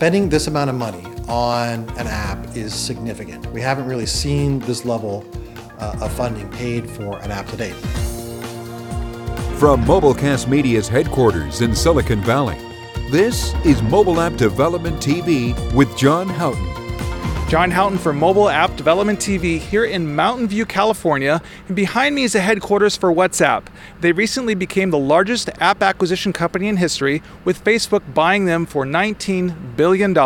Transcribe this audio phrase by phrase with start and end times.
[0.00, 3.44] spending this amount of money on an app is significant.
[3.52, 5.26] We haven't really seen this level
[5.78, 7.74] uh, of funding paid for an app to date.
[9.58, 12.56] From Mobilecast Media's headquarters in Silicon Valley,
[13.10, 16.79] this is Mobile App Development TV with John Houghton.
[17.50, 22.22] John Houghton for Mobile App Development TV here in Mountain View, California, and behind me
[22.22, 23.66] is the headquarters for WhatsApp.
[24.00, 28.86] They recently became the largest app acquisition company in history, with Facebook buying them for
[28.86, 30.16] $19 billion.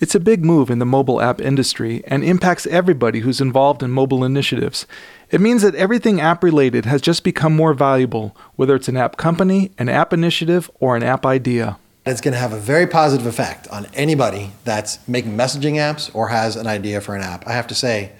[0.00, 3.92] It's a big move in the mobile app industry and impacts everybody who's involved in
[3.92, 4.84] mobile initiatives.
[5.30, 9.16] It means that everything app related has just become more valuable, whether it's an app
[9.16, 11.78] company, an app initiative, or an app idea.
[12.06, 16.28] It's going to have a very positive effect on anybody that's making messaging apps or
[16.28, 17.48] has an idea for an app.
[17.48, 18.12] I have to say,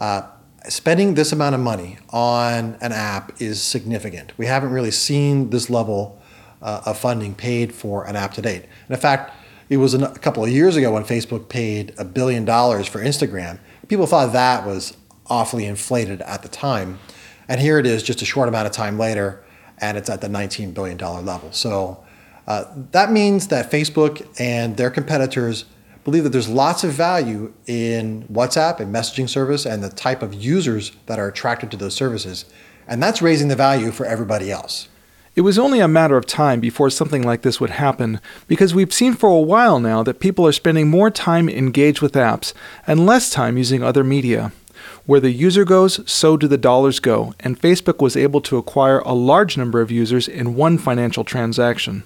[0.00, 0.22] uh,
[0.68, 4.32] spending this amount of money on an app is significant.
[4.36, 6.20] We haven't really seen this level
[6.60, 8.64] uh, of funding paid for an app to date.
[8.88, 9.32] And in fact,
[9.68, 13.60] it was a couple of years ago when Facebook paid a billion dollars for Instagram.
[13.86, 16.98] People thought that was awfully inflated at the time.
[17.46, 19.44] And here it is just a short amount of time later,
[19.78, 21.52] and it's at the $19 billion level.
[21.52, 22.04] So
[22.50, 25.66] uh, that means that Facebook and their competitors
[26.02, 30.34] believe that there's lots of value in WhatsApp and messaging service and the type of
[30.34, 32.44] users that are attracted to those services.
[32.88, 34.88] And that's raising the value for everybody else.
[35.36, 38.92] It was only a matter of time before something like this would happen, because we've
[38.92, 42.52] seen for a while now that people are spending more time engaged with apps
[42.84, 44.50] and less time using other media.
[45.06, 48.98] Where the user goes, so do the dollars go, and Facebook was able to acquire
[48.98, 52.02] a large number of users in one financial transaction.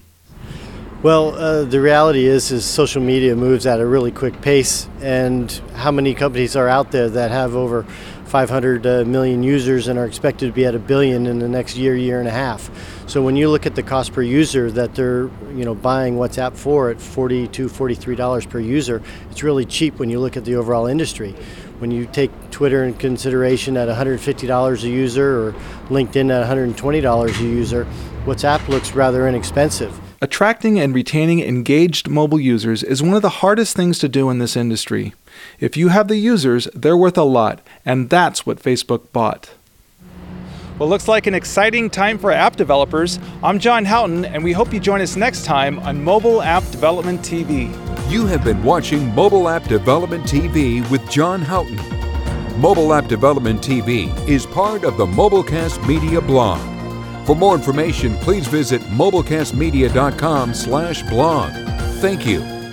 [1.04, 5.52] Well, uh, the reality is, is social media moves at a really quick pace, and
[5.74, 7.82] how many companies are out there that have over
[8.24, 11.76] 500 uh, million users and are expected to be at a billion in the next
[11.76, 12.70] year, year and a half.
[13.06, 16.56] So when you look at the cost per user that they're, you know, buying WhatsApp
[16.56, 20.46] for at 40 to 43 dollars per user, it's really cheap when you look at
[20.46, 21.32] the overall industry.
[21.80, 25.52] When you take Twitter in consideration at 150 dollars a user or
[25.90, 27.86] LinkedIn at 120 dollars a user,
[28.24, 30.00] WhatsApp looks rather inexpensive.
[30.24, 34.38] Attracting and retaining engaged mobile users is one of the hardest things to do in
[34.38, 35.12] this industry.
[35.60, 39.50] If you have the users, they're worth a lot, and that's what Facebook bought.
[40.78, 43.18] Well, looks like an exciting time for app developers.
[43.42, 47.20] I'm John Houghton, and we hope you join us next time on Mobile App Development
[47.20, 47.68] TV.
[48.10, 51.76] You have been watching Mobile App Development TV with John Houghton.
[52.58, 56.73] Mobile App Development TV is part of the Mobilecast Media blog.
[57.24, 61.52] For more information, please visit mobilecastmedia.com slash blog.
[62.00, 62.63] Thank you.